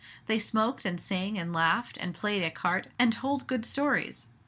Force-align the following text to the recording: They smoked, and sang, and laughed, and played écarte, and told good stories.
They 0.25 0.39
smoked, 0.39 0.83
and 0.83 0.99
sang, 0.99 1.37
and 1.37 1.53
laughed, 1.53 1.95
and 2.01 2.15
played 2.15 2.41
écarte, 2.41 2.87
and 2.97 3.13
told 3.13 3.45
good 3.45 3.67
stories. 3.67 4.25